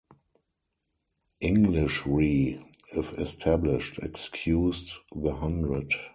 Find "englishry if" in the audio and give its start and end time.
1.41-3.13